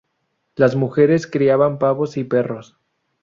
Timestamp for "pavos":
1.77-2.17